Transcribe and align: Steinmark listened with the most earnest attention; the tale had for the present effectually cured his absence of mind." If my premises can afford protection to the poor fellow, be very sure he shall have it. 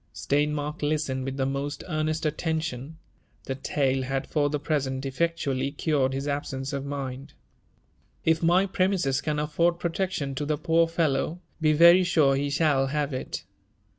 Steinmark 0.15 0.81
listened 0.81 1.25
with 1.25 1.37
the 1.37 1.45
most 1.45 1.83
earnest 1.87 2.25
attention; 2.25 2.97
the 3.43 3.53
tale 3.53 4.01
had 4.01 4.25
for 4.25 4.49
the 4.49 4.57
present 4.59 5.05
effectually 5.05 5.69
cured 5.71 6.11
his 6.13 6.27
absence 6.27 6.73
of 6.73 6.83
mind." 6.83 7.33
If 8.25 8.41
my 8.41 8.65
premises 8.65 9.21
can 9.21 9.37
afford 9.37 9.77
protection 9.79 10.33
to 10.33 10.45
the 10.47 10.57
poor 10.57 10.87
fellow, 10.87 11.39
be 11.61 11.73
very 11.73 12.03
sure 12.03 12.35
he 12.35 12.49
shall 12.49 12.87
have 12.87 13.13
it. 13.13 13.43